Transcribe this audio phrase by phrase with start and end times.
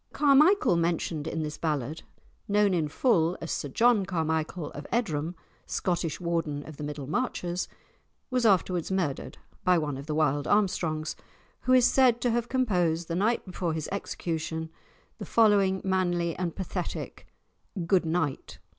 [0.09, 2.01] The Carmichael mentioned in this ballad,
[2.47, 5.35] known in full as Sir John Carmichael of Edrom,
[5.67, 7.67] Scottish Warden of the Middle Marches,
[8.31, 11.15] was afterwards murdered by one of the wild Armstrongs,
[11.65, 14.71] who is said to have composed, the night before his execution,
[15.19, 17.27] the following manly and pathetic
[17.85, 18.57] "Good night."